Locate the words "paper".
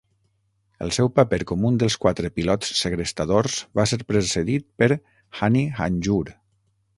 1.17-1.37